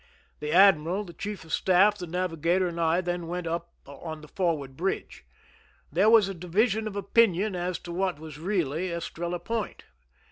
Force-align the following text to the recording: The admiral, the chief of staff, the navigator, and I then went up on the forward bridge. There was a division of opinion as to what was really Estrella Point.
The 0.39 0.51
admiral, 0.51 1.03
the 1.03 1.13
chief 1.13 1.43
of 1.43 1.53
staff, 1.53 1.99
the 1.99 2.07
navigator, 2.07 2.67
and 2.67 2.81
I 2.81 3.01
then 3.01 3.27
went 3.27 3.45
up 3.45 3.69
on 3.85 4.21
the 4.21 4.27
forward 4.27 4.75
bridge. 4.75 5.23
There 5.91 6.09
was 6.09 6.27
a 6.27 6.33
division 6.33 6.87
of 6.87 6.95
opinion 6.95 7.55
as 7.55 7.77
to 7.85 7.91
what 7.91 8.17
was 8.17 8.39
really 8.39 8.91
Estrella 8.91 9.37
Point. 9.37 9.83